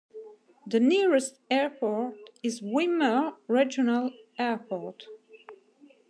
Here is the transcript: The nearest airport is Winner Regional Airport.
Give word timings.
The 0.65 0.79
nearest 0.79 1.37
airport 1.51 2.15
is 2.41 2.59
Winner 2.59 3.33
Regional 3.47 4.09
Airport. 4.39 5.05